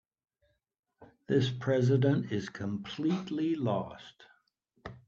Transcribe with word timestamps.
This 1.27 1.51
president 1.51 2.31
is 2.31 2.49
completely 2.49 3.53
lost. 3.53 4.25